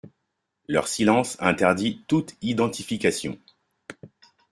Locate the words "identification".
2.41-3.37